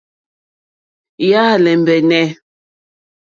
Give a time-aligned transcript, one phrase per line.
[1.29, 2.25] Yà á !lɛ́mbɛ́nɛ́.